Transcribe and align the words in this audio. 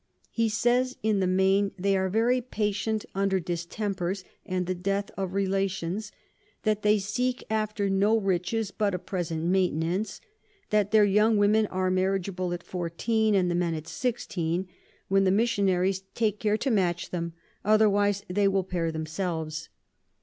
He 0.31 0.49
says, 0.49 0.97
in 1.03 1.19
the 1.19 1.27
main 1.27 1.73
they 1.77 1.95
are 1.95 2.09
very 2.09 2.41
patient 2.41 3.05
under 3.13 3.39
Distempers, 3.39 4.23
and 4.43 4.65
the 4.65 4.73
Death 4.73 5.11
of 5.15 5.35
Relations; 5.35 6.11
that 6.63 6.81
they 6.81 6.97
seek 6.97 7.43
after 7.51 7.87
no 7.87 8.17
Riches 8.19 8.71
but 8.71 8.95
a 8.95 8.97
present 8.97 9.43
Maintenance; 9.43 10.19
that 10.71 10.89
their 10.89 11.05
young 11.05 11.37
Women 11.37 11.67
are 11.67 11.91
marriageable 11.91 12.51
at 12.51 12.63
14, 12.63 13.35
and 13.35 13.51
the 13.51 13.53
Men 13.53 13.75
at 13.75 13.87
16, 13.87 14.67
when 15.07 15.23
the 15.23 15.29
Missionaries 15.29 16.01
take 16.15 16.39
care 16.39 16.57
to 16.57 16.71
match 16.71 17.11
them, 17.11 17.33
otherwise 17.63 18.23
they 18.27 18.47
will 18.47 18.63
pair 18.63 18.91
themselves. 18.91 19.69